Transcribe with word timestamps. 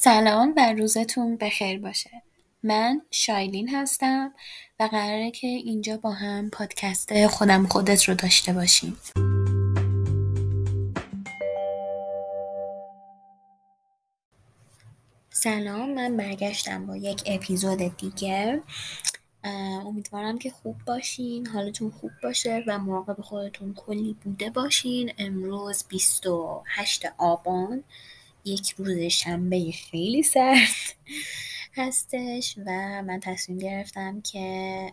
سلام 0.00 0.54
و 0.56 0.72
روزتون 0.72 1.36
بخیر 1.36 1.80
باشه. 1.80 2.10
من 2.62 3.02
شایلین 3.10 3.68
هستم 3.68 4.34
و 4.80 4.88
قراره 4.92 5.30
که 5.30 5.46
اینجا 5.46 5.96
با 5.96 6.10
هم 6.10 6.50
پادکست 6.50 7.26
خودم 7.26 7.66
خودت 7.66 8.04
رو 8.04 8.14
داشته 8.14 8.52
باشیم. 8.52 8.96
سلام 15.30 15.94
من 15.94 16.16
برگشتم 16.16 16.86
با 16.86 16.96
یک 16.96 17.22
اپیزود 17.26 17.96
دیگه. 17.96 18.62
امیدوارم 19.86 20.38
که 20.38 20.50
خوب 20.50 20.76
باشین 20.86 21.46
حالتون 21.46 21.90
خوب 21.90 22.10
باشه 22.22 22.64
و 22.66 22.78
مراقب 22.78 23.20
خودتون 23.20 23.74
کلی 23.74 24.16
بوده 24.24 24.50
باشین. 24.50 25.12
امروز 25.18 25.84
28 25.88 27.06
آبان. 27.18 27.84
یک 28.44 28.74
روز 28.78 28.98
شنبه 28.98 29.72
خیلی 29.72 30.22
سرد 30.22 30.94
هستش 31.76 32.58
و 32.66 33.02
من 33.02 33.20
تصمیم 33.20 33.58
گرفتم 33.58 34.20
که 34.20 34.92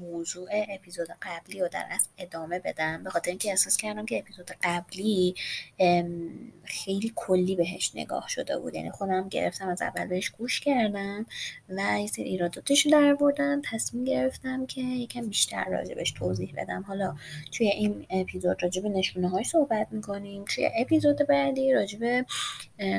موضوع 0.00 0.48
اپیزود 0.68 1.08
قبلی 1.22 1.60
رو 1.60 1.68
در 1.68 1.86
از 1.90 2.08
ادامه 2.18 2.58
بدم. 2.58 3.04
به 3.04 3.10
خاطر 3.10 3.30
اینکه 3.30 3.50
احساس 3.50 3.76
کردم 3.76 4.06
که 4.06 4.18
اپیزود 4.18 4.50
قبلی 4.62 5.34
خیلی 6.64 7.12
کلی 7.16 7.56
بهش 7.56 7.92
نگاه 7.94 8.28
شده 8.28 8.58
بود. 8.58 8.74
یعنی 8.74 8.90
خودم 8.90 9.28
گرفتم 9.28 9.68
از 9.68 9.82
اول 9.82 10.06
بهش 10.06 10.30
گوش 10.30 10.60
کردم 10.60 11.26
و 11.68 12.00
یه 12.00 12.06
سری 12.06 12.24
ایراداتش 12.24 12.86
در 12.86 13.14
بردم 13.14 13.62
تصمیم 13.70 14.04
گرفتم 14.04 14.66
که 14.66 14.80
یکم 14.80 15.26
بیشتر 15.26 15.64
راجبش 15.64 16.12
توضیح 16.12 16.54
بدم. 16.56 16.82
حالا 16.82 17.16
توی 17.52 17.66
این 17.66 18.06
اپیزود 18.10 18.62
راجب 18.62 18.86
نشونه 18.86 19.28
های 19.28 19.44
صحبت 19.44 19.88
می‌کنیم. 19.90 20.44
توی 20.44 20.70
اپیزود 20.76 21.26
بعدی 21.28 21.72
راجب 21.72 22.26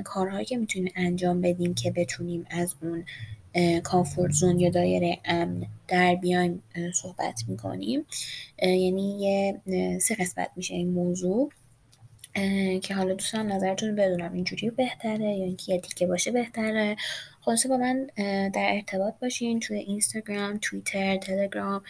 کارهایی 0.04 0.46
که 0.46 0.58
می‌تونیم 0.58 0.92
انجام 0.96 1.42
بدیم 1.42 1.74
که 1.74 1.92
بتونیم 1.92 2.48
از 2.50 2.76
اون 2.82 3.06
کامفورت 3.84 4.32
زون 4.32 4.60
یا 4.60 4.70
دایره 4.70 5.20
امن 5.26 5.68
در 5.88 6.16
بیایم 6.16 6.64
صحبت 6.94 7.44
می‌کنیم. 7.48 8.06
یعنی 8.62 9.22
یه 9.22 9.62
سه 10.00 10.16
قسمت 10.16 10.50
میشه 10.56 10.74
این 10.74 10.90
موضوع. 10.90 11.52
که 12.82 12.96
حالا 12.96 13.14
دوستان 13.14 13.52
نظرتون 13.52 13.96
بدونم 13.96 14.34
اینجوری 14.34 14.70
بهتره 14.70 15.26
یا 15.26 15.46
اینکه 15.46 15.74
یه 15.74 15.80
دیگه 15.80 16.08
باشه 16.08 16.32
بهتره. 16.32 16.96
خلاصه 17.42 17.70
با 17.70 17.78
من 17.78 18.08
در 18.50 18.70
ارتباط 18.74 19.14
باشین 19.22 19.60
توی 19.60 19.78
اینستاگرام 19.78 20.60
توییتر 20.62 21.18
تلگرام 21.18 21.82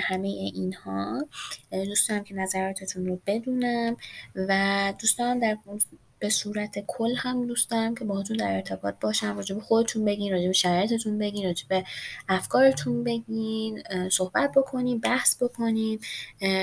همه 0.00 0.28
اینها. 0.28 1.26
دوستان 1.70 2.24
که 2.24 2.34
نظراتتون 2.34 3.06
رو 3.06 3.20
بدونم 3.26 3.96
و 4.34 4.92
دوستان 5.00 5.38
در 5.38 5.58
به 6.18 6.28
صورت 6.28 6.78
کل 6.86 7.14
هم 7.16 7.46
دوست 7.46 7.70
دارم 7.70 7.94
که 7.94 8.04
باهاتون 8.04 8.36
در 8.36 8.54
ارتباط 8.54 8.94
باشم 9.00 9.36
راجع 9.36 9.54
به 9.54 9.60
خودتون 9.60 10.04
بگین 10.04 10.32
راجع 10.32 10.46
به 10.46 10.52
شرایطتون 10.52 11.18
بگین 11.18 11.44
راجع 11.44 11.64
به 11.68 11.84
افکارتون 12.28 13.04
بگین 13.04 13.82
صحبت 14.10 14.52
بکنیم 14.56 14.98
بحث 14.98 15.42
بکنیم 15.42 16.00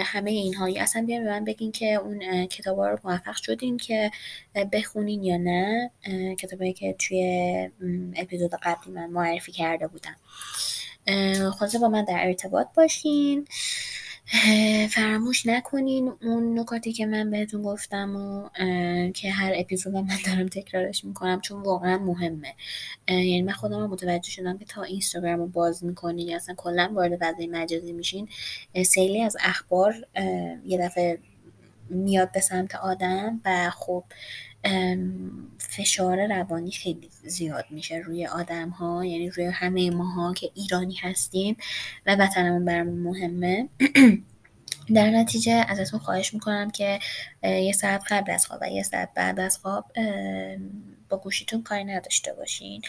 همه 0.05 0.31
اینها 0.31 0.69
اصلا 0.77 1.05
بیاین 1.05 1.23
به 1.23 1.29
من 1.29 1.43
بگین 1.43 1.71
که 1.71 1.93
اون 1.93 2.45
کتابا 2.45 2.89
رو 2.89 2.97
موفق 3.03 3.35
شدین 3.35 3.77
که 3.77 4.11
بخونین 4.71 5.23
یا 5.23 5.37
نه. 5.37 5.91
کتابایی 6.39 6.73
که 6.73 6.95
توی 6.99 7.69
اپیزود 8.15 8.51
قبلی 8.63 8.93
من 8.93 9.09
معرفی 9.09 9.51
کرده 9.51 9.87
بودم. 9.87 10.15
خلاصه 11.51 11.79
با 11.79 11.89
من 11.89 12.05
در 12.05 12.27
ارتباط 12.27 12.67
باشین. 12.75 13.47
فراموش 14.89 15.45
نکنین 15.45 16.13
اون 16.21 16.59
نکاتی 16.59 16.93
که 16.93 17.05
من 17.05 17.29
بهتون 17.29 17.61
گفتم 17.61 18.15
و 18.15 18.49
که 19.11 19.31
هر 19.31 19.53
اپیزود 19.55 19.93
من 19.93 20.07
دارم 20.25 20.47
تکرارش 20.47 21.05
می‌کنم 21.05 21.41
چون 21.41 21.61
واقعا 21.61 21.97
مهمه. 21.97 22.53
یعنی 23.07 23.41
من 23.41 23.53
خودم 23.53 23.89
متوجه 23.89 24.31
شدم 24.31 24.57
که 24.57 24.65
تا 24.65 24.83
اینستاگرام 24.83 25.39
رو 25.39 25.47
باز 25.47 25.83
می‌کنین 25.83 26.27
یا 26.27 26.35
اصلا 26.35 26.55
کلا 26.55 26.91
وارد 26.93 27.17
فضای 27.19 27.47
مجازی 27.47 27.93
میشین 27.93 28.29
سیلی 28.85 29.21
از 29.21 29.37
اخبار 29.39 29.95
یه 30.65 30.77
دفعه 30.77 31.19
میاد 31.89 32.31
به 32.31 32.39
سمت 32.39 32.75
آدم 32.75 33.41
و 33.45 33.69
خب 33.69 34.03
فشار 35.57 36.27
روانی 36.27 36.71
خیلی 36.71 37.09
زیاد 37.23 37.65
میشه 37.69 37.95
روی 37.95 38.25
آدم 38.25 38.69
ها 38.69 39.05
یعنی 39.05 39.29
روی 39.29 39.45
همه 39.45 39.91
ماها 39.91 40.33
که 40.33 40.51
ایرانی 40.55 40.95
هستیم 40.95 41.57
و 42.05 42.15
وطنمون 42.15 42.65
برامون 42.65 42.99
مهمه. 42.99 43.69
در 44.95 45.09
نتیجه 45.09 45.65
ازتون 45.67 45.99
خواهش 45.99 46.33
می‌کنم 46.33 46.71
که 46.71 46.99
یه 47.43 47.71
ساعت 47.71 48.03
قبل 48.09 48.31
از 48.31 48.47
خواب 48.47 48.59
و 48.61 48.69
یه 48.69 48.83
ساعت 48.83 49.09
بعد 49.15 49.39
از 49.39 49.57
خواب 49.57 49.85
با 51.13 51.19
گوشیتون 51.19 51.63
کاری 51.63 51.83
نداشته 51.83 52.33
باشین. 52.33 52.81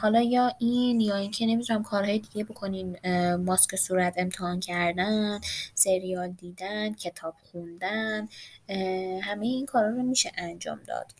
حالا 0.00 0.20
یا 0.20 0.52
این 0.58 1.00
یا 1.00 1.16
اینکه 1.16 1.46
نمی‌دونم 1.46 1.82
کارهای 1.82 2.18
دیگه 2.18 2.44
بکنین. 2.44 2.98
ماسک 3.36 3.76
صورت 3.76 4.14
امتحان 4.16 4.60
کردن 4.60 5.40
سریال 5.74 6.30
دیدن 6.30 6.94
کتاب 6.94 7.34
خوندن. 7.52 8.28
همه 9.22 9.46
این 9.46 9.66
کارا 9.66 9.90
رو 9.90 10.02
میشه 10.02 10.32
انجام 10.36 10.80
داد. 10.86 11.12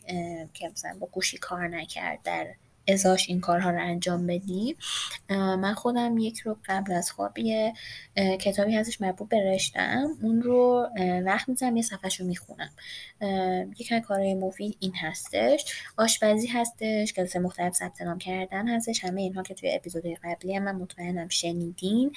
که 0.53 0.69
مثلا 0.69 0.97
با 0.99 1.07
گوشی 1.07 1.37
کار 1.37 1.67
نکرد 1.67 2.19
در 2.23 2.47
ازاش 2.93 3.29
این 3.29 3.39
کارها 3.39 3.69
رو 3.69 3.81
انجام 3.81 4.27
بدیم 4.27 4.75
من 5.29 5.73
خودم 5.73 6.17
یک 6.17 6.39
رو 6.39 6.57
قبل 6.65 6.93
از 6.93 7.11
خواب 7.11 7.37
یه 7.37 7.73
کتابی 8.15 8.75
هستش 8.75 9.01
مربوط 9.01 9.29
به 9.29 9.53
رشتم 9.53 10.07
اون 10.21 10.41
رو 10.41 10.89
وقت 11.25 11.49
می‌زنم 11.49 11.77
یه 11.77 11.83
صفحش 11.83 12.19
رو 12.19 12.25
می‌خونم 12.25 12.69
یک 13.79 13.91
از 13.91 14.01
کارهای 14.01 14.33
مفید 14.33 14.77
این 14.79 14.93
هستش. 14.95 15.65
آشپزی 15.97 16.47
هستش 16.47 17.13
کلاس 17.13 17.35
مختلف 17.35 17.73
ثبت 17.73 18.01
نام 18.01 18.17
کردن 18.17 18.67
هستش. 18.67 19.05
همه 19.05 19.21
اینها 19.21 19.43
که 19.43 19.53
توی 19.53 19.75
اپیزود 19.75 20.03
قبلی 20.23 20.55
هم 20.55 20.63
من 20.63 20.75
مطمئنم 20.75 21.27
شنیدین. 21.29 22.11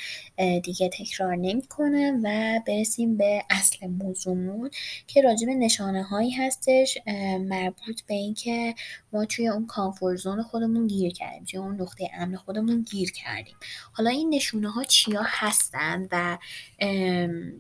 دیگه 0.63 0.89
تکرار 0.89 1.37
نمی‌کنم 1.37 2.21
و 2.25 2.61
برسیم 2.67 3.17
به 3.17 3.43
اصل 3.51 3.87
موضوعمون 3.87 4.71
که 5.07 5.23
راجب 5.23 5.49
نشانه 5.49 6.03
هایی 6.03 6.31
هستش 6.31 6.99
مربوط 7.41 8.03
به 8.07 8.15
اینکه 8.15 8.75
ما 9.13 9.25
توی 9.25 9.49
اون 9.49 9.67
کامفورت 9.67 10.19
زون 10.19 10.43
خودمون 10.63 10.87
گیر 10.87 11.13
کردیم 11.13 11.45
توی 11.45 11.61
اون 11.61 11.81
نقطه 11.81 12.11
امن 12.15 12.37
خودمون 12.37 12.83
گیر 12.83 13.13
کردیم. 13.13 13.57
حالا 13.93 14.11
این 14.11 14.35
نشونه 14.35 14.71
ها 14.71 14.85
چیا 14.85 15.23
هستن 15.25 16.09
و 16.13 16.39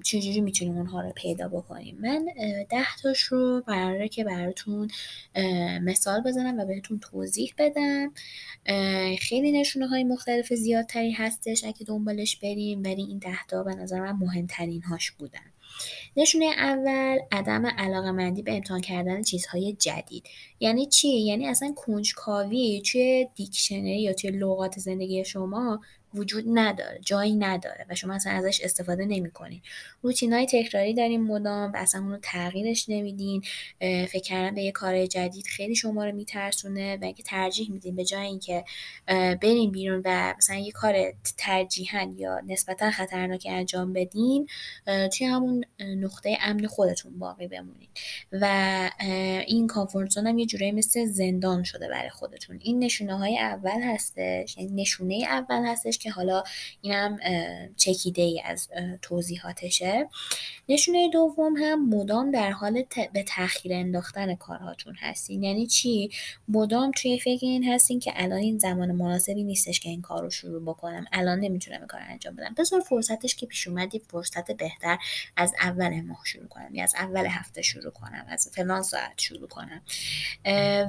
چجوری 0.04 0.40
می‌تونیم 0.40 0.76
اونها 0.76 1.00
رو 1.00 1.12
پیدا 1.16 1.48
بکنیم؟ 1.48 1.98
من 2.00 2.26
ده 2.70 2.96
تاش 3.02 3.20
رو 3.22 3.62
قراره 3.66 4.08
که 4.08 4.24
براتون 4.24 4.88
مثال 5.82 6.20
بزنم 6.20 6.58
و 6.58 6.66
بهتون 6.66 6.98
توضیح 6.98 7.54
بدم. 7.58 8.12
خیلی 9.18 9.60
نشونه 9.60 9.86
های 9.86 10.04
مختلف 10.04 10.52
زیادتری 10.52 11.12
هستش 11.12 11.64
اگه 11.64 11.84
دنبالش 11.86 12.36
بریم 12.36 12.82
ولی 12.82 13.02
این 13.02 13.18
ده 13.18 13.46
تا 13.48 13.62
به 13.62 13.74
نظر 13.74 14.00
من 14.00 14.12
مهمترین 14.12 14.82
هاش 14.82 15.10
بودن. 15.10 15.51
نشونه 16.16 16.44
اول 16.44 17.18
عدم 17.32 17.64
مندی 18.10 18.42
به 18.42 18.54
امتحان 18.54 18.80
کردن 18.80 19.22
چیزهای 19.22 19.72
جدید. 19.72 20.24
یعنی 20.60 20.86
چی؟ 20.86 21.08
یعنی 21.08 21.46
اصلا 21.46 21.72
کنجکاوی 21.76 22.82
توی 22.92 23.28
دیکشنری 23.34 24.02
یا 24.02 24.12
توی 24.12 24.30
لغات 24.30 24.78
زندگی 24.78 25.24
شما 25.24 25.80
وجود 26.14 26.44
نداره 26.46 26.98
جایی 27.04 27.36
نداره 27.36 27.86
و 27.90 27.94
شما 27.94 28.14
اصلا 28.14 28.32
ازش 28.32 28.60
استفاده 28.60 29.04
نمی‌کنین 29.04 29.62
های 30.32 30.46
تکراری 30.46 30.94
داریم 30.94 31.22
مدام 31.22 31.72
و 31.72 31.76
اصلا 31.76 32.00
اونو 32.00 32.18
تغییرش 32.22 32.88
نمیدین 32.88 33.42
فکر 33.80 34.22
کردن 34.22 34.54
به 34.54 34.62
یه 34.62 34.72
کار 34.72 35.06
جدید 35.06 35.46
خیلی 35.46 35.74
شما 35.74 36.04
رو 36.04 36.12
میترسونه 36.12 36.96
و 36.96 37.04
اگه 37.04 37.22
ترجیح 37.22 37.70
میدین 37.70 37.94
به 37.94 38.04
جای 38.04 38.26
اینکه 38.26 38.64
برین 39.42 39.70
بیرون 39.70 40.02
و 40.04 40.34
مثلا 40.38 40.56
یه 40.56 40.72
کار 40.72 41.12
ترجیحا 41.38 42.12
یا 42.16 42.40
نسبتا 42.46 42.90
خطرناک 42.90 43.46
انجام 43.50 43.92
بدین 43.92 44.48
توی 44.86 45.26
همون 45.26 45.64
نقطه 45.80 46.38
امن 46.40 46.66
خودتون 46.66 47.18
باقی 47.18 47.46
بمونین. 47.46 47.88
و 48.32 48.90
این 49.46 49.66
کامفورت 49.66 50.16
هم 50.16 50.38
یه 50.38 50.46
جورایی 50.46 50.72
مثل 50.72 51.06
زندان 51.06 51.62
شده 51.62 51.88
برای 51.88 52.10
خودتون. 52.10 52.58
این 52.62 52.78
نشونه 52.78 53.18
های 53.18 53.38
اول 53.38 53.82
هستش 53.82 54.58
یعنی 54.58 54.82
نشونه 54.82 55.24
اول 55.28 55.66
هستش 55.66 55.98
که 56.02 56.10
حالا 56.10 56.42
اینم 56.80 57.18
چکیده 57.76 58.22
ای 58.22 58.42
از 58.44 58.68
توضیحاتشه. 59.02 60.08
نشونه 60.68 61.10
دوم 61.10 61.56
هم 61.56 61.88
مدام 61.88 62.30
در 62.30 62.50
حال 62.50 62.84
به 63.12 63.22
تاخیر 63.22 63.72
انداختن 63.74 64.34
کارهاتون 64.34 64.94
هستین. 64.94 65.42
یعنی 65.42 65.66
چی؟ 65.66 66.10
مدام 66.48 66.90
توی 66.90 67.18
فکر 67.18 67.46
این 67.46 67.64
هستین 67.64 68.00
که 68.00 68.12
الان 68.14 68.38
این 68.38 68.58
زمان 68.58 68.92
مناسبی 68.92 69.44
نیستش 69.44 69.80
که 69.80 69.88
این 69.88 70.02
کار 70.02 70.22
رو 70.22 70.30
شروع 70.30 70.62
بکنم. 70.62 71.04
الان 71.12 71.38
نمی‌تونم 71.40 71.78
این 71.78 71.86
کار 71.86 72.00
انجام 72.08 72.36
بدم. 72.36 72.54
بذار 72.58 72.80
فرصتش 72.80 73.34
که 73.34 73.46
پیش 73.46 73.68
اومد 73.68 73.92
فرصت 74.10 74.50
بهتر 74.50 74.98
از 75.36 75.54
اول 75.60 76.00
ماه 76.00 76.20
شروع 76.24 76.46
کنم. 76.46 76.74
یا 76.74 76.82
از 76.82 76.94
اول 76.98 77.26
هفته 77.26 77.62
شروع 77.62 77.90
کنم. 77.90 78.26
از 78.28 78.50
فلان 78.52 78.82
ساعت 78.82 79.20
شروع 79.20 79.48
کنم. 79.48 79.82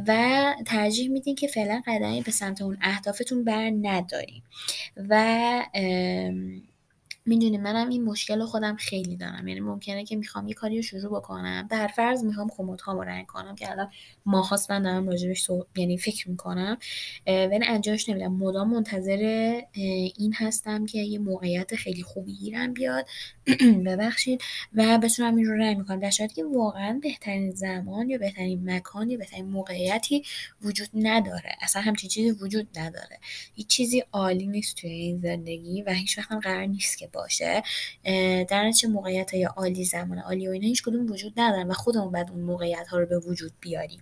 و 0.07 0.53
ترجیح 0.65 1.09
میدین 1.09 1.35
که 1.35 1.47
فعلا 1.47 1.81
قدمی 1.87 2.21
به 2.21 2.31
سمت 2.31 2.61
اون 2.61 2.77
اهدافتون 2.81 3.43
بر 3.43 3.71
نداریم 3.81 4.43
و 5.09 5.13
می‌دونی 7.25 7.57
منم 7.57 7.89
این 7.89 8.03
مشکل 8.03 8.39
رو 8.39 8.45
خودم 8.45 8.75
خیلی 8.75 9.17
دارم. 9.17 9.47
یعنی 9.47 9.59
ممکنه 9.59 10.05
که 10.05 10.15
می‌خوام 10.15 10.47
یه 10.47 10.53
کاری 10.53 10.75
رو 10.75 10.81
شروع 10.81 11.19
بکنم 11.19 11.67
در 11.71 11.87
فرض 11.87 12.23
می‌خوام 12.23 12.49
کمدها 12.57 12.93
رو 12.93 13.01
رنگ 13.01 13.25
کنم 13.25 13.55
که 13.55 13.71
الان 13.71 13.91
ماهاست 14.25 14.71
من 14.71 14.81
دارم 14.81 15.07
راجبش 15.07 15.49
یعنی 15.75 15.97
فکر 15.97 16.29
می‌کنم. 16.29 16.77
ولی 17.27 17.65
انجامش 17.65 18.09
نمیدم. 18.09 18.33
مدام 18.33 18.69
منتظر 18.69 19.61
این 20.17 20.33
هستم 20.37 20.85
که 20.85 20.99
یه 20.99 21.19
موقعیت 21.19 21.75
خیلی 21.75 22.03
خوبی 22.03 22.33
گیرم 22.33 22.73
بیاد. 22.73 23.07
ببخشید. 23.85 24.41
و 24.73 24.97
بتونم 24.97 25.35
این 25.35 25.45
رو 25.45 25.53
رنگ 25.53 25.77
می‌کنم. 25.77 25.99
در 25.99 26.11
صورتی 26.11 26.35
که 26.35 26.43
واقعا 26.43 26.99
بهترین 27.03 27.51
زمان 27.51 28.09
یا 28.09 28.17
بهترین 28.17 28.69
مکان 28.71 29.09
یا 29.09 29.17
بهترین 29.17 29.45
موقعیتی 29.45 30.23
وجود 30.61 30.89
نداره. 30.93 31.55
اصلا 31.61 31.81
همچین 31.81 32.09
چیزی 32.09 32.31
وجود 32.31 32.67
نداره. 32.79 33.19
هیچ 33.53 33.67
چیزی 33.67 34.03
عالی 34.11 34.47
نیست 34.47 34.75
توی 34.75 34.89
این 34.89 35.19
زندگی 35.19 35.81
و 35.81 35.93
هیچ 35.93 36.17
وقت 36.17 36.31
قرار 36.31 36.65
نیست 36.65 36.97
که 36.97 37.07
باشه 37.13 37.63
در 38.49 38.71
چه 38.71 38.87
موقعیت 38.87 39.33
یا 39.33 39.53
عالی 39.57 39.85
زمان 39.85 40.19
عالی 40.19 40.47
و 40.47 40.51
اینا 40.51 40.67
هیچ 40.67 40.83
کدوم 40.83 41.11
وجود 41.11 41.33
ندارن 41.37 41.67
و 41.67 41.73
خودمون 41.73 42.11
باید 42.11 42.29
اون 42.29 42.41
موقعیت 42.41 42.87
ها 42.87 42.99
رو 42.99 43.05
به 43.05 43.19
وجود 43.19 43.51
بیاریم. 43.61 44.01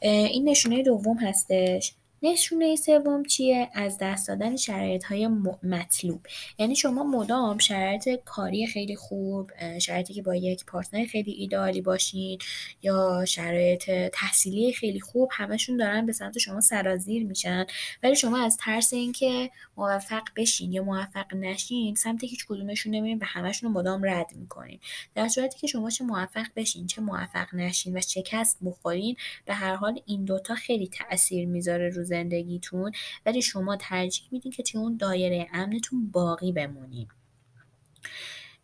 این 0.00 0.48
نشونه 0.48 0.82
دوم 0.82 1.18
هستش. 1.18 1.94
نشونه 2.24 2.76
سوم 2.76 3.22
چیه؟ 3.22 3.70
از 3.74 3.98
دست 4.00 4.28
دادن 4.28 4.56
شرایط 4.56 5.04
های 5.04 5.28
مطلوب. 5.62 6.26
یعنی 6.58 6.76
شما 6.76 7.04
مدام 7.04 7.58
شرایط 7.58 8.08
کاری 8.24 8.66
خیلی 8.66 8.96
خوب 8.96 9.50
شرایطی 9.78 10.14
که 10.14 10.22
با 10.22 10.34
یک 10.34 10.64
پارتنر 10.64 11.04
خیلی 11.04 11.32
ایدئالی 11.32 11.80
باشین 11.80 12.38
یا 12.82 13.24
شرایط 13.24 13.90
تحصیلی 14.12 14.72
خیلی 14.72 15.00
خوب 15.00 15.28
همشون 15.32 15.76
دارن 15.76 16.06
به 16.06 16.12
سمت 16.12 16.38
شما 16.38 16.60
سرازیر 16.60 17.26
میشن. 17.26 17.66
ولی 18.02 18.16
شما 18.16 18.44
از 18.44 18.56
ترس 18.56 18.92
اینکه 18.92 19.50
موفق 19.76 20.22
بشین 20.36 20.72
یا 20.72 20.82
موفق 20.82 21.34
نشین 21.34 21.94
سمت 21.94 22.24
هیچ 22.24 22.46
کدومشون 22.46 22.94
نمیرین 22.94 23.18
و 23.18 23.24
همشون 23.24 23.72
رو 23.72 23.80
مدام 23.80 24.04
رد 24.04 24.26
می‌کنین. 24.36 24.78
در 25.14 25.28
صورتی 25.28 25.58
که 25.58 25.66
شما 25.66 25.90
چه 25.90 26.04
موفق 26.04 26.46
بشین 26.56 26.86
چه 26.86 27.00
موفق 27.00 27.54
نشین 27.54 27.96
و 27.96 28.00
شکست 28.00 28.58
بخورین 28.64 29.16
به 29.44 29.54
هر 29.54 29.74
حال 29.74 30.00
این 30.06 30.24
دوتا 30.24 30.54
خیلی 30.54 30.88
تاثیر 30.88 31.46
می‌ذاره 31.46 31.88
روز 31.88 32.13
زندگیتون 32.14 32.92
ولی 33.26 33.42
شما 33.42 33.76
ترجیح 33.76 34.28
میدین 34.30 34.52
که 34.52 34.62
توی 34.62 34.80
اون 34.80 34.96
دایره 34.96 35.48
امنتون 35.52 36.10
باقی 36.10 36.52
بمونین. 36.52 37.08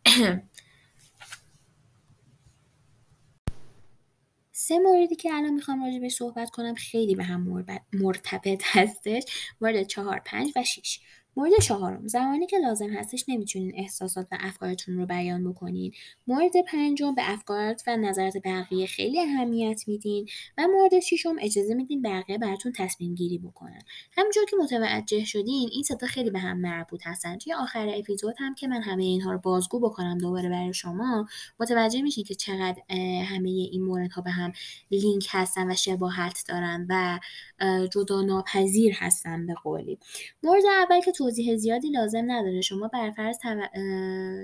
سه 4.51 4.79
موردی 4.79 5.15
که 5.15 5.33
الان 5.33 5.53
می‌خوام 5.53 5.83
راجع 5.85 5.99
به 5.99 6.09
صحبت 6.09 6.49
کنم 6.49 6.75
خیلی 6.75 7.15
به 7.15 7.23
هم 7.23 7.65
مرتبط 7.93 8.61
هستش 8.65 9.23
مورد 9.61 9.83
چهار 9.83 10.21
پنج 10.25 10.51
و 10.55 10.63
شیش 10.63 10.99
مورد 11.37 11.51
چهارم 11.61 12.07
زمانی 12.07 12.47
که 12.47 12.57
لازم 12.57 12.89
هستش 12.89 13.25
نمی‌تونین 13.27 13.71
احساسات 13.75 14.27
و 14.31 14.37
افکارتون 14.39 14.97
رو 14.97 15.05
بیان 15.05 15.51
بکنین. 15.51 15.91
مورد 16.27 16.51
پنجم 16.67 17.15
به 17.15 17.21
افکارت 17.31 17.83
و 17.87 17.97
نظرات 17.97 18.33
بقیه 18.45 18.87
خیلی 18.87 19.19
اهمیت 19.19 19.83
میدین. 19.87 20.27
و 20.57 20.67
مورد 20.67 20.99
ششم 20.99 21.35
اجازه 21.41 21.73
میدین 21.73 22.01
بقیه 22.01 22.37
براتون 22.37 22.71
تصمیم 22.71 23.15
گیری 23.15 23.37
بکنن. 23.37 23.81
همونجور 24.17 24.45
که 24.45 24.55
متوجه 24.55 25.25
شدین 25.25 25.69
این 25.71 25.83
ستا 25.83 26.07
خیلی 26.07 26.29
به 26.29 26.39
هم 26.39 26.57
مربوط 26.57 27.01
هستن. 27.07 27.37
توی 27.37 27.53
آخر 27.53 27.91
اپیزود 27.95 28.35
هم 28.39 28.55
که 28.55 28.67
من 28.67 28.81
همه 28.81 29.03
اینها 29.03 29.31
رو 29.31 29.37
بازگو 29.37 29.79
بکنم 29.79 30.17
دوباره 30.17 30.49
برای 30.49 30.73
شما 30.73 31.27
متوجه 31.59 32.01
میشین 32.01 32.23
که 32.23 32.35
چقدر 32.35 32.81
همه 33.23 33.49
این 33.49 33.83
موردها 33.83 34.21
به 34.21 34.31
هم 34.31 34.51
لینک 34.91 35.27
هستن 35.29 35.71
و 35.71 35.75
شباهت 35.75 36.43
دارن 36.47 36.87
و 36.89 37.19
جدا 37.93 38.21
ناپذیر 38.21 38.93
هستن 38.97 39.45
به 39.45 39.53
قولی. 39.53 39.97
مورد 40.43 40.63
اول 40.65 41.01
که 41.01 41.11
توضیح 41.21 41.55
زیادی 41.55 41.89
لازم 41.89 42.23
نداره. 42.31 42.61
شما 42.61 42.87
برفرض 42.87 43.37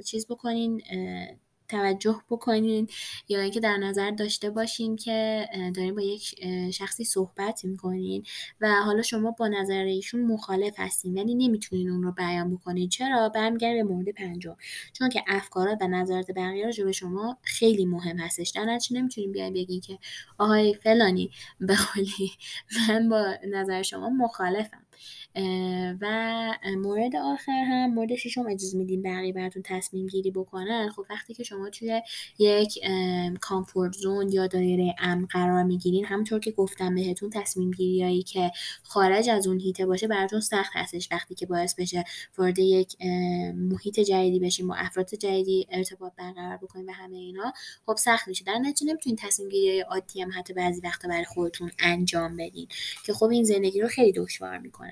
چیز 0.06 0.28
بکنین 0.28 0.82
توجه 1.70 2.22
بکنین 2.30 2.88
یا 3.30 3.40
اینکه 3.40 3.60
در 3.60 3.78
نظر 3.78 4.12
داشته 4.12 4.50
باشین 4.50 4.96
که 4.96 5.46
دارین 5.76 5.96
با 5.96 6.02
یک 6.02 6.46
شخصی 6.74 7.04
صحبت 7.04 7.66
می‌کنین 7.66 8.24
و 8.62 8.76
حالا 8.86 9.02
شما 9.02 9.32
با 9.32 9.48
نظر 9.48 9.84
ایشون 9.84 10.22
مخالف 10.22 10.74
هستین 10.78 11.18
ولی 11.20 11.36
نمی‌تونین 11.36 11.90
اون 11.90 12.04
رو 12.04 12.12
بیان 12.12 12.56
بکنین. 12.56 12.90
چرا؟ 12.90 13.30
برمیگرده 13.30 13.84
به 13.84 13.94
مورد 13.94 14.10
پنجم. 14.10 14.56
چون 14.94 15.10
که 15.10 15.24
افکارات 15.28 15.78
و 15.82 15.88
نظرات 15.88 16.32
بقیه 16.32 16.70
رو 16.70 16.86
به 16.86 16.92
شما 16.92 17.38
خیلی 17.42 17.86
مهم 17.86 18.18
هستش. 18.18 18.50
در 18.50 18.66
نتیجه 18.66 19.02
نمی‌تونین 19.02 19.32
بیان 19.32 19.54
بگین 19.54 19.82
که 19.82 19.98
آهای 20.38 20.74
فلانی 20.74 21.32
به 21.60 21.78
من 22.90 23.10
با 23.10 23.34
نظر 23.48 23.82
شما 23.82 24.10
مخالفم. 24.10 24.87
و 26.02 26.54
مورد 26.78 27.16
آخر 27.16 27.52
هم 27.52 27.94
مورد 27.94 28.16
ششم 28.16 28.46
اجازه 28.48 28.78
میدین 28.78 29.02
بقیه 29.02 29.34
براتون 29.34 29.64
تصمیم 29.66 30.08
گیری 30.08 30.32
بکنن. 30.32 30.90
خب 30.96 31.06
وقتی 31.10 31.34
که 31.34 31.44
شما 31.44 31.70
توی 31.70 32.02
یک 32.40 32.80
کامفورت 33.42 33.94
زون 33.94 34.32
یا 34.32 34.48
دایره 34.48 34.96
امن 35.00 35.26
قرار 35.26 35.64
می‌گیرین 35.64 36.06
همونطور 36.06 36.40
که 36.40 36.52
گفتم 36.52 36.96
بهتون 36.96 37.30
تصمیم 37.30 37.72
گیریایی 37.72 38.24
که 38.24 38.52
خارج 38.84 39.30
از 39.30 39.48
اون 39.48 39.60
هیته 39.60 39.86
باشه 39.86 40.08
براتون 40.08 40.40
سخت 40.40 40.72
هستش. 40.76 41.10
وقتی 41.12 41.36
که 41.36 41.46
باعث 41.46 41.76
بشه 41.76 42.04
وارد 42.38 42.60
یک 42.60 42.98
محیط 43.56 44.00
جدیدی 44.00 44.40
بشین 44.40 44.68
با 44.68 44.76
افراد 44.76 45.14
جدیدی 45.14 45.68
ارتباط 45.72 46.14
برقرار 46.18 46.58
بکنین 46.58 46.86
و 46.86 46.92
همه 46.92 47.18
اینا 47.18 47.54
خب 47.86 47.96
سخت 47.98 48.28
میشه. 48.28 48.44
در 48.46 48.58
نتیجه 48.58 48.92
نمی‌تونین 48.92 49.18
تصمیم 49.18 49.50
گیری 49.50 49.80
عادی 49.80 50.22
هم 50.22 50.30
حتی 50.36 50.54
بعضی 50.54 50.82
وقتا 50.82 51.08
برای 51.08 51.26
خودتون 51.26 51.72
انجام 51.80 52.38
بدین. 52.38 52.68
که 53.06 53.14
خب 53.14 53.26
این 53.26 53.44
زندگی 53.44 53.82
رو 53.82 53.88
خیلی 53.88 54.12
دشوار 54.12 54.58
می‌کنه. 54.58 54.87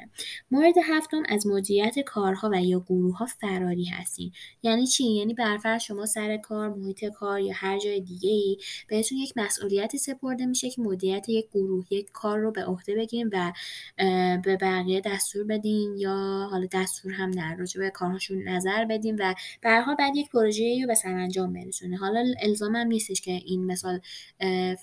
مورد 0.52 0.74
هفتم 0.84 1.24
از 1.30 1.48
مدیریت 1.48 2.00
کارها 2.00 2.50
و 2.54 2.64
یا 2.64 2.86
ها 3.16 3.26
فراری 3.26 3.86
هستین. 3.86 4.32
یعنی 4.64 4.88
چی؟ 4.88 5.04
یعنی 5.04 5.34
برفرض 5.34 5.82
شما 5.82 6.06
سر 6.06 6.38
کار 6.38 6.70
محیط 6.70 7.06
کار 7.06 7.40
یا 7.40 7.54
هر 7.56 7.80
جای 7.80 8.02
دیگه 8.02 8.30
ای 8.30 8.58
بهتون 8.88 9.18
یک 9.18 9.34
مسئولیتی 9.36 9.98
سپرده 9.98 10.46
میشه 10.46 10.70
که 10.70 10.82
مدیریت 10.82 11.30
یک 11.30 11.50
گروه 11.54 11.86
یک 11.90 12.12
کار 12.12 12.40
رو 12.40 12.52
به 12.52 12.66
عهده 12.66 12.96
بگیرین 12.96 13.30
و 13.34 13.52
به 14.44 14.58
بقیه 14.62 15.02
دستور 15.06 15.44
بدین 15.44 15.98
یا 15.98 16.48
حالا 16.52 16.68
دستور 16.72 17.12
هم 17.12 17.30
نه 17.30 17.56
راجع 17.56 17.82
به 17.82 17.90
کارهاشون 17.90 18.48
نظر 18.48 18.86
بدین 18.86 19.16
و 19.16 19.34
به 19.62 19.70
هر 19.70 19.96
بعد 19.96 20.16
یک 20.16 20.30
پروژه 20.30 20.78
رو 20.82 20.88
به 20.88 20.96
سرانجام 20.96 21.54
برسونه. 21.54 21.98
حالا 21.98 22.26
الزام 22.42 22.76
هم 22.76 22.88
نیستش 22.88 23.22
که 23.22 23.32
این 23.32 23.66
مثال 23.66 24.00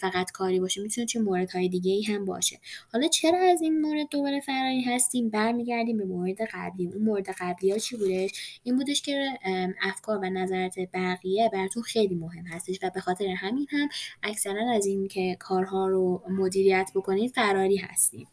فقط 0.01 0.31
کاری 0.31 0.61
باشه. 0.61 0.81
می‌تونه 0.81 1.07
چه 1.07 1.21
موردهای 1.21 1.69
دیگه 1.69 1.93
ای 1.93 2.03
هم 2.03 2.25
باشه. 2.25 2.61
حالا 2.93 3.09
چرا 3.09 3.39
از 3.39 3.63
این 3.63 3.81
مورد 3.81 4.09
دوباره 4.11 4.41
فراری 4.41 4.83
هستیم 5.03 5.29
برمیگردیم 5.29 5.99
به 5.99 6.05
مورد 6.05 6.37
قبلی. 6.53 6.87
اون 6.87 7.03
مورد 7.03 7.31
قبلی 7.41 7.71
ها 7.71 7.79
چی 7.79 7.97
بودش؟ 7.97 8.61
این 8.63 8.77
بودش 8.77 9.03
که 9.03 9.39
افکار 9.83 10.19
و 10.19 10.31
نظرات 10.31 10.75
بقیه 10.95 11.51
براتون 11.53 11.83
خیلی 11.83 12.15
مهم 12.15 12.47
هستش 12.47 12.79
و 12.83 12.91
به 12.95 13.01
خاطر 13.01 13.25
همین 13.25 13.67
هم 13.71 13.89
اکثرا 14.23 14.71
از 14.71 14.87
این 14.87 15.09
که 15.09 15.37
کارها 15.39 15.89
رو 15.89 16.23
مدیریت 16.31 16.91
بکنید 16.95 17.35
فراری 17.35 17.77
هستیم. 17.77 18.27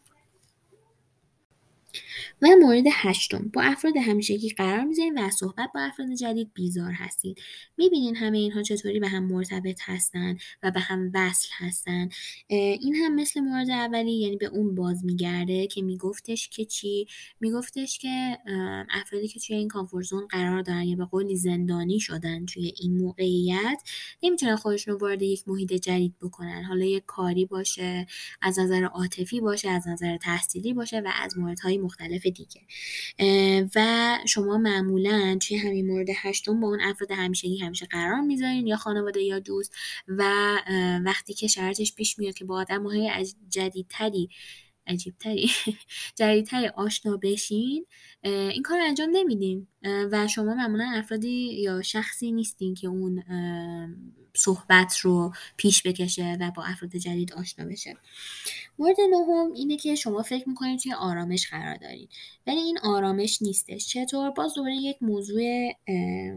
و 2.41 2.47
مورد 2.61 2.83
هشتم 2.91 3.49
با 3.53 3.61
افراد 3.61 3.97
همیشگی 3.97 4.49
قرار 4.49 4.83
می‌ذارین 4.83 5.17
و 5.17 5.21
از 5.21 5.33
صحبت 5.33 5.69
با 5.73 5.81
افراد 5.81 6.13
جدید 6.13 6.51
بیزار 6.53 6.91
هستید 6.91 7.39
می‌بینین 7.77 8.15
همه 8.15 8.37
اینها 8.37 8.63
چطوری 8.63 8.99
به 8.99 9.07
هم 9.07 9.23
مرتبط 9.23 9.79
هستن 9.83 10.37
و 10.63 10.71
به 10.71 10.79
هم 10.79 11.11
وصل 11.13 11.49
هستن. 11.57 12.09
این 12.49 12.95
هم 12.95 13.15
مثل 13.15 13.39
مورد 13.39 13.69
اولی 13.69 14.11
یعنی 14.11 14.37
به 14.37 14.45
اون 14.45 14.75
باز 14.75 15.05
میگرده 15.05 15.67
که 15.67 15.81
میگفتش 15.81 16.49
که 16.49 16.65
چی؟ 16.65 17.07
میگفتش 17.39 17.97
که 17.97 18.37
افرادی 18.89 19.27
که 19.27 19.39
توی 19.39 19.55
این 19.55 19.67
کامفورزون 19.67 20.27
قرار 20.27 20.61
دارن 20.61 20.83
یا 20.83 20.95
به 20.95 21.05
قولی 21.05 21.35
زندانی 21.35 21.99
شدن 21.99 22.45
توی 22.45 22.73
این 22.77 22.97
موقعیت 22.97 23.83
نمی‌تونن 24.23 24.55
خودشون 24.55 24.93
رو 24.93 24.99
وارد 24.99 25.21
یک 25.21 25.47
محیط 25.47 25.73
جدید 25.73 26.15
بکنن. 26.21 26.63
حالا 26.63 26.85
یک 26.85 27.03
کاری 27.05 27.45
باشه 27.45 28.05
از 28.41 28.59
نظر 28.59 28.83
عاطفی 28.83 29.41
باشه 29.41 29.69
از 29.69 29.87
نظر 29.87 30.17
تحصیلی 30.17 30.73
باشه 30.73 30.99
و 30.99 31.11
از 31.23 31.37
موردهای 31.37 31.77
مختلف 31.79 32.23
دیگه. 32.27 32.61
و 33.75 34.17
شما 34.25 34.57
معمولا 34.57 35.37
توی 35.41 35.57
همین 35.57 35.87
مورد 35.87 36.07
هشتم 36.15 36.59
با 36.59 36.67
اون 36.67 36.81
افراد 36.81 37.11
همیشگی 37.11 37.57
همیشه 37.57 37.85
قرار 37.85 38.21
می‌ذارین 38.21 38.67
یا 38.67 38.77
خانواده 38.77 39.21
یا 39.21 39.39
دوست. 39.39 39.73
و 40.07 40.23
وقتی 41.05 41.33
که 41.33 41.47
شرطش 41.47 41.95
پیش 41.95 42.19
میاد 42.19 42.33
که 42.33 42.45
با 42.45 42.55
آدم 42.59 42.83
های 42.83 43.25
جدیدتری 43.49 44.29
عجیبتری 44.87 45.49
جدیدتری 46.19 46.67
آشنا 46.67 47.17
بشین 47.17 47.85
این 48.23 48.63
کار 48.63 48.79
انجام 48.81 49.09
نمیدین. 49.11 49.67
و 49.83 50.27
شما 50.27 50.53
معمولا 50.55 50.91
افرادی 50.93 51.61
یا 51.61 51.81
شخصی 51.81 52.31
نیستین 52.31 52.73
که 52.73 52.87
اون 52.87 53.23
صحبت 54.33 54.97
رو 54.97 55.33
پیش 55.57 55.83
بکشه 55.83 56.37
و 56.39 56.51
با 56.51 56.63
افراد 56.63 56.95
جدید 56.95 57.33
آشنا 57.33 57.65
بشه. 57.65 57.97
مورد 58.79 58.95
نهم 59.11 59.53
اینه 59.53 59.77
که 59.77 59.95
شما 59.95 60.21
فکر 60.21 60.49
می‌کنید 60.49 60.79
توی 60.79 60.93
آرامش 60.93 61.47
قرار 61.47 61.75
دارید. 61.75 62.09
ولی 62.47 62.59
این 62.59 62.79
آرامش 62.83 63.41
نیستش. 63.41 63.87
چطور؟ 63.87 64.29
باز 64.29 64.53
دوباره 64.53 64.75
یک 64.75 64.97
موضوع 65.01 65.71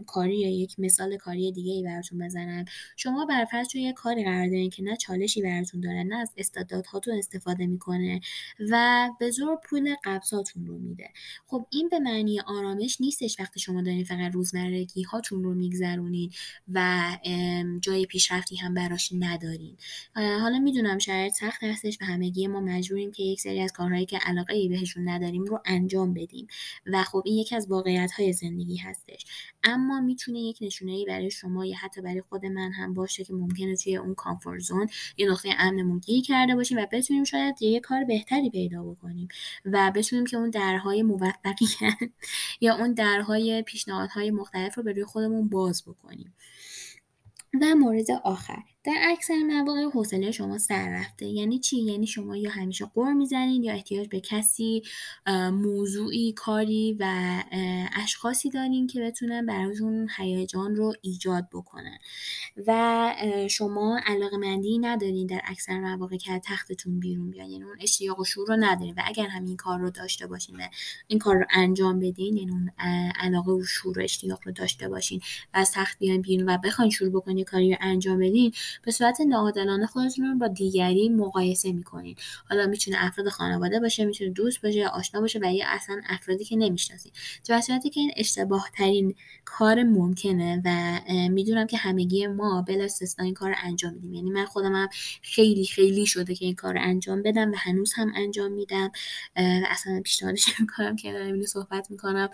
کاری 0.07 0.39
یا 0.39 0.49
یک 0.49 0.75
مثال 0.77 1.17
کاری 1.17 1.51
دیگه 1.51 1.73
ای 1.73 1.83
براتون 1.83 2.19
بزنم. 2.19 2.65
شما 2.97 3.25
برفرض 3.25 3.67
توی 3.67 3.81
یک 3.81 3.95
کاری 3.95 4.23
قرار 4.23 4.47
دارین 4.47 4.69
که 4.69 4.83
نه 4.83 4.97
چالشی 4.97 5.41
براتون 5.41 5.81
داره 5.81 6.03
نه 6.03 6.15
از 6.15 6.31
استعدادهاتون 6.37 7.17
استفاده 7.17 7.65
می‌کنه 7.65 8.21
و 8.71 9.09
به 9.19 9.31
زور 9.31 9.57
پول 9.69 9.95
قبضاتون 10.03 10.65
رو 10.65 10.77
میده. 10.77 11.09
خب 11.45 11.67
این 11.69 11.89
به 11.89 11.99
معنی 11.99 12.39
آرامش 12.39 13.01
نیستش 13.01 13.39
وقتی 13.39 13.59
شما 13.59 13.81
دارین 13.81 14.03
فقط 14.03 14.31
روزمرگی 14.33 15.03
هاتون 15.03 15.43
رو 15.43 15.53
میگذرونین 15.53 16.31
و 16.73 17.09
جای 17.83 18.05
پیشرفتی 18.05 18.55
هم 18.55 18.73
براش 18.73 19.13
ندارین. 19.19 19.77
حالا 20.15 20.59
می‌دونم 20.59 20.97
شاید 20.97 21.33
سخت 21.33 21.63
هستش 21.63 21.97
و 22.01 22.05
همگی 22.05 22.47
ما 22.47 22.59
مجبوریم 22.59 23.11
که 23.11 23.23
یک 23.23 23.41
سری 23.41 23.61
از 23.61 23.71
کارهایی 23.71 24.05
که 24.05 24.17
علاقه 24.17 24.55
ای 24.55 24.69
بهشون 24.69 25.09
نداریم 25.09 25.43
رو 25.43 25.59
انجام 25.65 26.13
بدیم 26.13 26.47
و 26.85 27.03
خب 27.03 27.21
این 27.25 27.37
یکی 27.37 27.55
از 27.55 27.67
واقعیت 27.71 28.11
های 28.11 28.33
زندگی 28.33 28.77
هستش. 28.77 29.25
اما 29.63 30.01
می‌تونه 30.01 30.39
یک 30.39 30.57
نشونه 30.61 30.91
ای 30.91 31.05
برای 31.05 31.31
شما 31.31 31.65
یا 31.65 31.75
حتی 31.77 32.01
برای 32.01 32.21
خود 32.21 32.45
من 32.45 32.71
هم 32.71 32.93
باشه 32.93 33.23
که 33.23 33.33
ممکنه 33.33 33.75
توی 33.75 33.95
اون 33.95 34.15
کامفورت 34.15 34.59
زون 34.59 34.87
یه 35.17 35.31
نقطه 35.31 35.49
امنمون 35.57 35.99
گیر 35.99 36.23
کرده 36.23 36.55
باشیم 36.55 36.77
و 36.77 36.85
بتونیم 36.91 37.23
شاید 37.23 37.61
یه 37.61 37.79
کار 37.79 38.03
بهتری 38.03 38.49
پیدا 38.49 38.83
بکنیم 38.83 39.27
و 39.65 39.91
بتونیم 39.95 40.25
که 40.25 40.37
اون 40.37 40.49
درهای 40.49 41.03
موفقیت 41.03 41.97
یا 42.61 42.75
اون 42.75 42.93
درهای 42.93 43.61
پیشنهادهای 43.61 44.31
مختلف 44.31 44.75
رو 44.75 44.83
به 44.83 44.91
روی 44.91 45.05
خودمون 45.05 45.49
باز 45.49 45.83
بکنیم. 45.87 46.33
و 47.61 47.75
مورد 47.75 48.11
آخر. 48.23 48.63
در 48.85 49.01
اکثر 49.03 49.37
مواقع 49.43 49.83
حوصله 49.83 50.31
شما 50.31 50.57
سر 50.57 50.89
رفته. 50.89 51.25
یعنی 51.25 51.59
چی؟ 51.59 51.77
یعنی 51.77 52.07
شما 52.07 52.37
یا 52.37 52.51
همیشه 52.51 52.85
قر 52.85 53.13
می‌زنید 53.13 53.63
یا 53.63 53.73
احتیاج 53.73 54.07
به 54.07 54.19
کسی 54.19 54.83
موضوعی 55.51 56.33
کاری 56.33 56.97
و 56.99 57.43
اشخاصی 58.03 58.49
دارین 58.49 58.87
که 58.87 59.01
بتونن 59.01 59.45
براتون 59.45 60.09
هیجان 60.17 60.75
رو 60.75 60.93
ایجاد 61.01 61.47
بکنن. 61.53 61.97
و 62.67 63.13
شما 63.49 63.99
علاقه 64.05 64.37
مندی 64.37 64.77
ندارین 64.77 65.27
در 65.27 65.41
اکثر 65.45 65.79
مواقع 65.79 66.17
که 66.17 66.41
تختتون 66.45 66.99
بیرون 66.99 67.31
بیان. 67.31 67.49
یعنی 67.49 67.63
اون 67.63 67.77
اشتیاق 67.81 68.19
و 68.19 68.23
شور 68.23 68.47
رو 68.47 68.55
ندارین. 68.59 68.93
و 68.97 69.01
اگر 69.05 69.27
همین 69.27 69.57
کار 69.57 69.79
رو 69.79 69.89
داشته 69.89 70.27
باشین 70.27 70.55
و 70.55 70.67
این 71.07 71.19
کار 71.19 71.35
رو 71.35 71.45
انجام 71.53 71.99
بدین 71.99 72.37
یعنی 72.37 72.51
اون 72.51 72.71
علاقه 73.19 73.51
و 73.51 73.63
شور 73.63 73.99
و 73.99 74.01
اشتیاق 74.03 74.39
رو 74.45 74.51
داشته 74.51 74.89
باشین 74.89 75.21
و 75.53 75.65
تخت 75.73 75.99
بیان 75.99 76.21
بیرون 76.21 76.49
و 76.49 76.57
بخواین 76.57 76.91
شروع 76.91 77.11
بکنین 77.11 77.45
کاری 77.45 77.71
رو 77.71 77.77
انجام 77.81 78.19
بدین 78.19 78.51
به 78.83 78.91
صورت 78.91 79.21
ناعادلانه 79.21 79.85
خودتون 79.85 80.25
رو 80.25 80.37
با 80.37 80.47
دیگری 80.47 81.09
مقایسه 81.09 81.71
می‌کنین. 81.71 82.15
حالا 82.49 82.67
می‌تونه 82.67 82.97
افراد 82.99 83.29
خانواده 83.29 83.79
باشه 83.79 84.05
می‌تونه 84.05 84.29
دوست 84.29 84.61
باشه 84.61 84.87
آشنا 84.87 85.21
باشه 85.21 85.39
و 85.43 85.53
یا 85.53 85.65
اصلا 85.67 86.01
افرادی 86.09 86.45
که 86.45 86.55
نمی‌شناسین. 86.55 87.11
در 87.47 87.61
صورتی 87.61 87.89
که 87.89 87.99
این 87.99 88.11
اشتباه 88.17 88.69
ترین 88.77 89.15
کار 89.45 89.83
ممکنه 89.83 90.61
و 90.65 90.99
می‌دونم 91.29 91.67
که 91.67 91.77
همگی 91.77 92.27
ما 92.27 92.61
بلا 92.61 92.83
استثنا 92.83 93.25
این 93.25 93.33
کار 93.33 93.49
رو 93.49 93.55
انجام 93.63 93.93
میدیم. 93.93 94.13
یعنی 94.13 94.29
من 94.29 94.45
خودم 94.45 94.75
هم 94.75 94.89
خیلی 95.21 95.65
خیلی 95.65 96.05
شده 96.05 96.35
که 96.35 96.45
این 96.45 96.55
کار 96.55 96.73
رو 96.73 96.79
انجام 96.83 97.21
بدم 97.21 97.51
و 97.51 97.55
هنوز 97.57 97.93
هم 97.93 98.11
انجام 98.15 98.51
میدم. 98.51 98.91
و 99.35 99.61
اصلا 99.69 100.01
پیشنهادش 100.03 100.59
می‌کنم 100.59 100.95
که 100.95 101.25
اینو 101.25 101.45
صحبت 101.45 101.91
می‌کنم. 101.91 102.29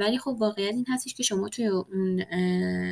ولی 0.00 0.18
خب 0.18 0.36
واقعیت 0.40 0.74
این 0.74 0.86
هستش 0.88 1.14
که 1.14 1.22
شما 1.22 1.48
توی 1.48 1.66
اون 1.66 2.24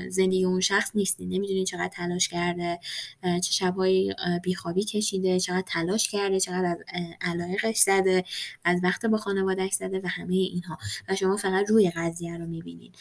زندگی 0.08 0.44
اون 0.44 0.60
شخص 0.60 0.90
نیستین. 0.94 1.28
نمی‌دونین 1.28 1.64
چقدر 1.64 1.88
تلاش 1.88 2.28
کرده 2.58 2.78
چه 3.40 3.52
شبهایی 3.52 4.14
بیخوابی 4.42 4.84
کشیده 4.84 5.40
چقدر 5.40 5.64
تلاش 5.66 6.08
کرده 6.08 6.40
چقدر 6.40 6.64
از 6.64 6.78
علایقش 7.20 7.76
زده 7.76 8.24
از 8.64 8.80
وقت 8.82 9.06
با 9.06 9.18
خانوادهش 9.18 9.72
زده 9.72 10.00
و 10.04 10.06
همه 10.06 10.34
اینها. 10.34 10.78
و 11.08 11.16
شما 11.16 11.36
فقط 11.36 11.70
روی 11.70 11.90
قضیه 11.90 12.38
رو 12.38 12.46
می‌بینید 12.46 12.94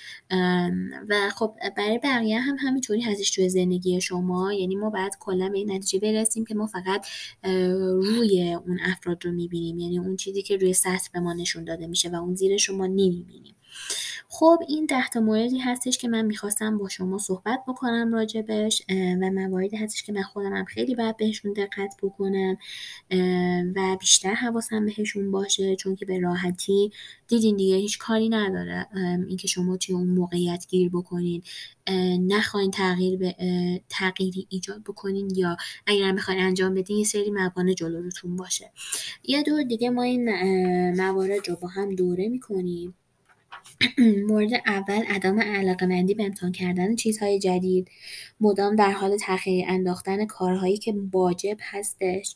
و 1.10 1.30
خب 1.36 1.54
برای 1.78 2.00
بقیه 2.04 2.40
هم 2.40 2.58
همینطوری 2.60 3.02
هستش 3.02 3.32
توی 3.32 3.50
زندگی 3.50 4.02
شما. 4.02 4.54
یعنی 4.54 4.76
ما 4.76 4.90
باید 4.90 5.14
کلا 5.20 5.50
به 5.50 5.58
این 5.58 5.72
نتیجه 5.72 6.00
برسیم 6.00 6.46
که 6.46 6.56
ما 6.56 6.68
فقط 6.68 7.08
روی 8.04 8.54
اون 8.54 8.80
افراد 8.82 9.26
رو 9.26 9.32
می‌بینیم. 9.32 9.80
یعنی 9.80 10.00
اون 10.00 10.16
چیزی 10.16 10.42
که 10.42 10.58
روی 10.58 10.74
سطح 10.74 11.10
به 11.14 11.20
ما 11.20 11.34
نشون 11.34 11.64
داده 11.64 11.88
میشه 11.88 12.10
و 12.10 12.16
اون 12.16 12.36
زیر 12.36 12.58
شما 12.58 12.88
نمی‌بینیم. 12.88 13.56
خب 14.30 14.60
این 14.68 14.86
ده 14.86 15.10
تا 15.10 15.20
موردی 15.20 15.60
هستش 15.60 15.98
که 15.98 16.08
من 16.08 16.22
می‌خواستم 16.26 16.78
با 16.78 16.90
شما 16.90 17.18
صحبت 17.18 17.60
بکنم 17.68 18.14
راجبش 18.14 18.82
و 18.90 19.32
مواردی 19.32 19.78
هستش 19.78 20.04
که 20.04 20.14
من 20.14 20.22
خودم 20.22 20.54
هم 20.54 20.66
خیلی 20.66 20.96
باید 20.96 21.18
بهشون 21.18 21.54
دقت 21.54 21.96
بکنم 22.04 22.58
و 23.76 23.98
بیشتر 24.00 24.34
حواسم 24.34 24.86
بهشون 24.86 25.32
باشه 25.32 25.76
چون 25.76 25.96
که 25.96 26.06
به 26.06 26.20
راحتی 26.20 26.92
دیدین 27.28 27.56
دیگه 27.56 27.76
هیچ 27.76 27.98
کاری 27.98 28.30
نداره 28.30 28.88
اینکه 29.28 29.48
شما 29.48 29.78
توی 29.78 29.96
اون 29.96 30.10
موقعیت 30.10 30.66
گیر 30.70 30.90
بکنین 30.90 31.44
نخواین 32.20 32.72
تغییر 32.72 33.20
به 33.20 33.36
تغییری 33.90 34.48
ایجاد 34.50 34.84
بکنین 34.84 35.36
یا 35.36 35.58
اگر 35.88 36.12
بخواین 36.12 36.40
انجام 36.40 36.74
بدین 36.74 36.98
یه 36.98 37.06
سری 37.06 37.32
موانع 37.32 37.74
جلوتون 37.74 38.36
باشه. 38.36 38.72
یه 39.24 39.44
دور 39.44 39.64
دیگه 39.64 39.90
ما 39.90 40.04
این 40.04 40.30
موارد 41.02 41.50
رو 41.50 41.56
با 41.56 41.68
هم 41.68 41.96
دوره 41.96 42.30
می‌کنیم. 42.30 42.96
مورد 44.30 44.50
اول 44.66 45.04
عدم 45.08 45.40
علاقه‌مندی 45.40 46.14
به 46.14 46.24
امتحان 46.24 46.52
کردن 46.52 46.96
چیزهای 46.96 47.40
جدید، 47.40 47.88
مدام 48.42 48.76
در 48.76 48.92
حال 48.92 49.18
تأخیر 49.18 49.66
انداختن 49.68 50.26
کارهایی 50.26 50.78
که 50.78 50.94
واجب 51.14 51.58
هستش، 51.62 52.36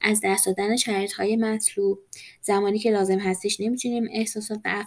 از 0.00 0.20
دست 0.24 0.46
دادن 0.46 0.76
شرایطهای 0.76 1.36
مطلوب، 1.36 1.98
زمانی 2.42 2.78
که 2.78 2.90
لازم 2.90 3.18
هستش 3.18 3.60
نمی‌تونیم 3.60 4.08
احساسات 4.12 4.60
و 4.64 4.84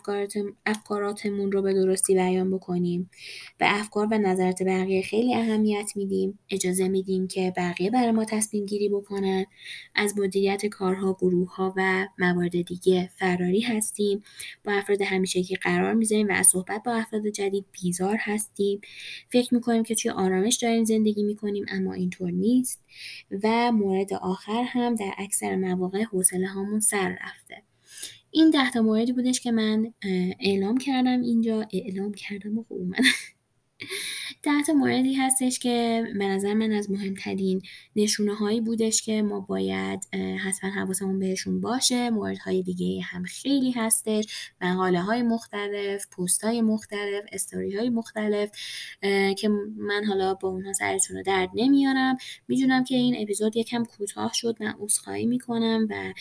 افکاراتمون 0.65 1.51
رو 1.51 1.61
به 1.61 1.73
درستی 1.73 2.13
بیان 2.13 2.51
بکنیم، 2.51 3.09
به 3.57 3.79
افکار 3.79 4.07
و 4.11 4.17
نظرات 4.17 4.63
بقیه 4.63 5.01
خیلی 5.01 5.35
اهمیت 5.35 5.91
میدیم، 5.95 6.39
اجازه 6.49 6.87
میدیم 6.87 7.27
که 7.27 7.53
بقیه 7.57 7.89
برای 7.89 8.11
ما 8.11 8.25
تصمیم 8.25 8.65
گیری 8.65 8.89
بکنن، 8.89 9.45
از 9.95 10.17
مدیریت 10.17 10.65
کارها، 10.65 11.13
گروهها 11.13 11.73
و 11.77 12.07
موارد 12.17 12.61
دیگه 12.61 13.09
فراری 13.19 13.61
هستیم، 13.61 14.23
با 14.63 14.71
افراد 14.71 15.01
همیشگی 15.01 15.55
قرار 15.55 15.78
می‌ذاریم 15.93 16.27
و 16.27 16.31
از 16.31 16.47
صحبت 16.47 16.83
با 16.83 16.93
افراد 16.93 17.27
جدید 17.27 17.65
بیزار 17.81 18.17
هستیم. 18.19 18.81
فکر 19.29 19.53
می‌کنیم 19.53 19.83
که 19.83 19.95
توی 19.95 20.11
آرامش 20.11 20.55
داریم 20.55 20.83
زندگی 20.83 21.23
می‌کنیم 21.23 21.65
اما 21.69 21.93
اینطور 21.93 22.31
نیست 22.31 22.83
و 23.43 23.71
مورد 23.71 24.13
آخر 24.13 24.63
هم 24.67 24.95
در 24.95 25.11
اکثر 25.17 25.55
مواقع 25.55 26.03
حوصله 26.03 26.47
هامون 26.47 26.79
سر 26.79 27.09
رفته. 27.09 27.63
این 28.31 28.49
ده 28.49 28.71
تا 28.71 28.81
موردی 28.81 29.13
بودش 29.13 29.41
که 29.41 29.51
من 29.51 29.93
اعلام 30.39 30.77
کردم 30.77 31.21
اینجا. 31.21 31.65
اعلام 31.73 32.13
کردم 32.13 32.57
و 32.57 32.63
خوب 32.63 32.81
ده 32.81 33.03
تا 34.43 34.73
موردی 34.73 35.13
هستش 35.13 35.59
که 35.59 36.03
به 36.19 36.27
نظر 36.27 36.53
من 36.53 36.71
از 36.71 36.91
مهمترین 36.91 37.61
نشونه 37.95 38.35
هایی 38.35 38.61
بودش 38.61 39.01
که 39.01 39.21
ما 39.21 39.39
باید 39.39 40.07
حتما 40.45 40.69
حواسمون 40.69 41.19
بهشون 41.19 41.61
باشه. 41.61 42.09
موردهای 42.09 42.63
دیگه 42.63 43.01
هم 43.01 43.23
خیلی 43.23 43.71
هستش. 43.71 44.25
مقاله 44.61 45.01
های 45.01 45.21
مختلف 45.21 46.07
پست 46.17 46.43
های 46.43 46.61
مختلف 46.61 47.23
استوری 47.31 47.77
های 47.77 47.89
مختلف 47.89 48.51
که 49.37 49.49
من 49.77 50.05
حالا 50.07 50.33
با 50.33 50.49
اونها 50.49 50.73
سرتون 50.73 51.17
رو 51.17 51.23
درد 51.23 51.49
نمیارم. 51.53 52.17
می‌دونم 52.47 52.83
که 52.83 52.95
این 52.95 53.15
اپیزود 53.21 53.57
یکم 53.57 53.83
کوتاه 53.85 54.31
شد. 54.33 54.55
من 54.59 54.75
عذرخواهی 54.79 55.25
می‌کنم 55.25 55.87
و 55.89 56.13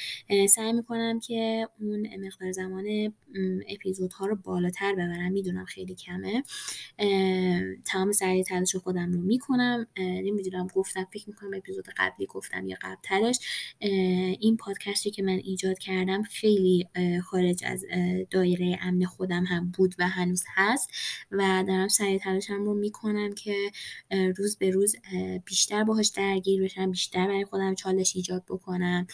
سعی 0.49 0.73
می‌کنم 0.73 1.21
که 1.21 1.69
اون 1.81 2.09
مقدار 2.27 2.53
زمان 2.53 3.13
اپیزودها 3.69 4.27
رو 4.27 4.37
بالاتر 4.37 4.93
ببرم. 4.93 5.33
می‌دونم 5.33 5.65
خیلی 5.65 5.95
کمه. 5.95 6.43
تمام 7.85 8.13
سعی 8.13 8.45
تلاش 8.45 8.77
خودم 8.77 9.13
رو 9.13 9.21
می‌کنم. 9.21 9.87
نمی‌دونم 9.99 10.67
گفتم 10.75 11.07
فکر 11.13 11.29
می‌کنم 11.29 11.51
اپیزود 11.55 11.89
قبلی 11.97 12.27
گفتم 12.27 12.67
یا 12.67 12.77
قبلترش. 12.83 13.39
این 14.41 14.57
پادکستی 14.57 15.11
که 15.11 15.23
من 15.23 15.41
ایجاد 15.45 15.79
کردم 15.79 16.23
خیلی 16.23 16.89
خارج 17.25 17.65
از 17.65 17.85
دایره 18.31 18.79
امن 18.83 19.05
خودم 19.05 19.45
هم 19.45 19.73
بود 19.79 19.95
و 19.99 20.09
هنوز 20.09 20.45
هست 20.55 20.91
و 21.31 21.65
دارم 21.69 21.89
سعی 21.89 22.19
تلاشم 22.19 22.65
رو 22.65 22.75
می‌کنم 22.75 23.35
که 23.35 23.55
روز 24.37 24.57
به 24.57 24.71
روز 24.71 24.97
بیشتر 25.45 25.85
باهاش 25.85 26.09
درگیر 26.09 26.63
بشم 26.63 26.91
بیشتر 26.91 27.27
برای 27.27 27.45
خودم 27.45 27.75
چالش 27.75 28.17
ایجاد 28.17 28.45
بکنم. 28.49 29.07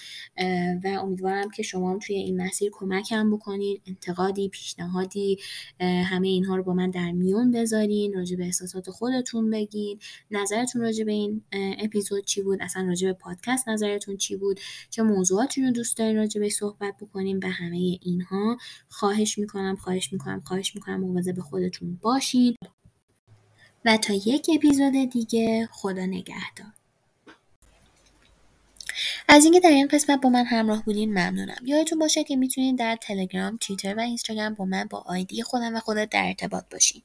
و 0.84 0.98
امیدوارم 1.02 1.50
که 1.50 1.62
شما 1.62 1.92
هم 1.92 1.98
توی 1.98 2.16
این 2.16 2.42
مسیر 2.42 2.70
کمکم 2.72 3.30
بکنین 3.30 3.80
انتقادی 3.86 4.48
پیشنهادی 4.48 5.38
همه 5.80 6.28
اینها 6.28 6.56
رو 6.56 6.62
با 6.62 6.74
من 6.74 6.90
در 6.90 7.12
میون 7.12 7.50
بذارین. 7.50 8.16
راجع 8.24 8.36
به 8.36 8.44
احساسات 8.44 8.90
خودتون 8.90 9.50
بگین. 9.50 9.98
نظرتون 10.30 10.82
راجع 10.82 11.04
به 11.04 11.12
این 11.12 11.42
اپیزود 11.52 12.24
چی 12.24 12.42
بود؟ 12.42 12.62
اصلا 12.62 12.86
راجع 12.86 13.06
به 13.06 13.12
پادکست 13.12 13.68
نظرتون 13.68 14.16
چی 14.16 14.36
بود؟ 14.36 14.60
چه 14.90 15.02
موضوعاتی 15.02 15.62
رو 15.62 15.70
دوست 15.70 15.96
دارین 15.96 16.16
راجع 16.16 16.40
به 16.40 16.48
صحبت 16.48 16.94
بکنیم 17.00 17.40
به 17.40 17.48
همه 17.48 17.98
اینها. 18.02 18.56
خواهش 18.88 19.38
می‌کنم 19.38 19.76
خواهش 19.76 20.12
می‌کنم 20.12 20.40
خواهش 20.40 20.74
می‌کنم 20.74 21.00
مواظب 21.00 21.40
خودتون 21.40 21.98
باشین. 22.02 22.54
و 23.84 23.96
تا 23.96 24.14
یک 24.26 24.50
اپیزود 24.54 25.10
دیگه 25.12 25.68
خدا 25.72 26.06
نگهدار. 26.06 26.72
از 29.28 29.44
اینکه 29.44 29.60
در 29.60 29.70
این 29.70 29.86
قسمت 29.86 30.20
با 30.20 30.28
من 30.28 30.44
همراه 30.44 30.84
بودین 30.84 31.10
ممنونم. 31.10 31.56
یادتون 31.64 31.98
باشه 31.98 32.24
که 32.24 32.36
می‌تونید 32.36 32.78
در 32.78 32.96
تلگرام 32.96 33.58
توییتر 33.60 33.94
و 33.94 34.00
اینستاگرام 34.00 34.54
با 34.54 34.64
من 34.64 34.84
با 34.84 34.98
آیدی 35.06 35.42
خودم 35.42 35.76
و 35.76 35.80
خودت 35.80 36.10
در 36.10 36.26
ارتباط 36.26 36.64
باشین. 36.70 37.02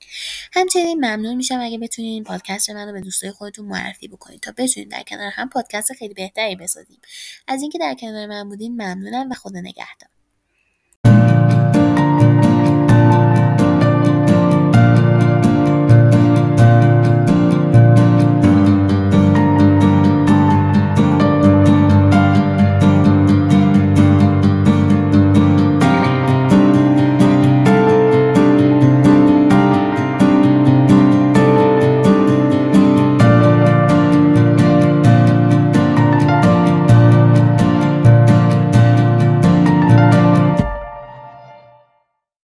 همچنین 0.54 0.98
ممنون 0.98 1.36
میشم 1.36 1.60
اگه 1.62 1.78
بتونین 1.78 2.14
این 2.14 2.24
پادکست 2.24 2.70
رو 2.70 2.92
به 2.92 3.02
دوستای 3.02 3.32
خودتون 3.32 3.66
معرفی 3.66 4.08
بکنید 4.08 4.40
تا 4.40 4.52
بتونید 4.58 4.92
در 4.92 5.04
کنار 5.04 5.32
هم 5.36 5.50
پادکست 5.50 5.94
خیلی 5.94 6.14
بهتری 6.14 6.56
بسازیم. 6.56 7.00
از 7.48 7.62
اینکه 7.62 7.78
در 7.78 7.94
کنار 7.94 8.26
من 8.28 8.50
بودین 8.50 8.72
ممنونم 8.72 9.30
و 9.30 9.34
خدا 9.34 9.60
نگهدار. 9.60 10.10